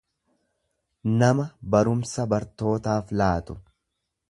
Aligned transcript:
nama 1.19 1.45
barumsa 1.75 2.27
bartootaaf 2.33 3.15
laatu. 3.23 3.61